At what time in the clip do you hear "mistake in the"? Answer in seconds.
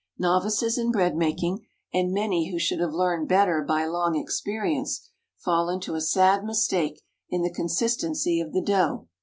6.43-7.53